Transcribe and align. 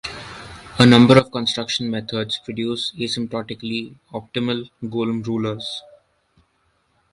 A 0.79 0.85
number 0.87 1.15
of 1.19 1.29
construction 1.31 1.87
methods 1.91 2.39
produce 2.43 2.91
asymptotically 2.93 3.93
optimal 4.11 4.67
Golomb 4.85 5.21
rulers. 5.27 5.83